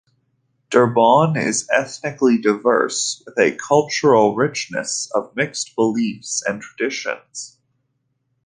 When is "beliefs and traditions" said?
5.75-7.59